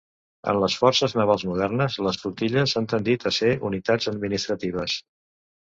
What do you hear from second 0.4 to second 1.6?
En les forces navals